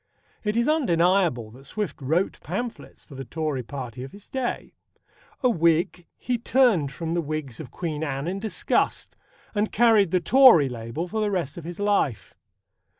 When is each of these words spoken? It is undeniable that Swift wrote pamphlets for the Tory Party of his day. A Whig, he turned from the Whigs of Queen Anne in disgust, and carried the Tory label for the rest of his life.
It 0.43 0.57
is 0.57 0.67
undeniable 0.67 1.51
that 1.51 1.65
Swift 1.65 2.01
wrote 2.01 2.39
pamphlets 2.41 3.05
for 3.05 3.13
the 3.13 3.23
Tory 3.23 3.61
Party 3.61 4.01
of 4.01 4.13
his 4.13 4.27
day. 4.27 4.73
A 5.43 5.49
Whig, 5.51 6.07
he 6.17 6.39
turned 6.39 6.91
from 6.91 7.11
the 7.11 7.21
Whigs 7.21 7.59
of 7.59 7.69
Queen 7.69 8.03
Anne 8.03 8.25
in 8.25 8.39
disgust, 8.39 9.15
and 9.53 9.71
carried 9.71 10.09
the 10.09 10.19
Tory 10.19 10.69
label 10.69 11.07
for 11.07 11.21
the 11.21 11.29
rest 11.29 11.55
of 11.55 11.65
his 11.65 11.79
life. 11.79 12.33